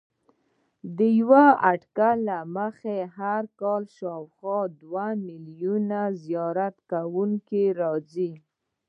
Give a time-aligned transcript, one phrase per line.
[0.97, 8.31] د یوه اټکل له مخې هر کال شاوخوا دوه میلیونه زیارت کوونکي راځي.